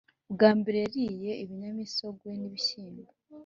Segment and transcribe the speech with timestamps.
[0.33, 3.11] bwa mbere yariye ibinyamisogwe n'ibishyimbo